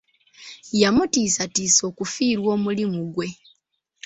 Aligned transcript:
Yamutiisatiisa 0.81 1.81
okufiirwa 1.89 2.49
omulimu 2.57 2.99
gwe. 3.13 3.29